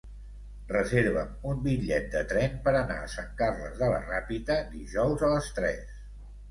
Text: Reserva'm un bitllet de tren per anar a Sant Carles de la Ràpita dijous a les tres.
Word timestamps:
Reserva'm 0.69 1.35
un 1.49 1.61
bitllet 1.67 2.09
de 2.15 2.23
tren 2.33 2.57
per 2.65 2.73
anar 2.81 2.99
a 3.03 3.13
Sant 3.19 3.31
Carles 3.43 3.79
de 3.85 3.93
la 3.95 4.01
Ràpita 4.11 4.61
dijous 4.77 5.29
a 5.29 5.33
les 5.37 5.55
tres. 5.63 5.99